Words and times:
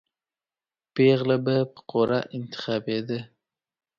پېغله 0.93 1.37
به 1.45 1.55
په 1.73 1.79
قرعه 1.91 2.19
انتخابېده. 2.37 3.19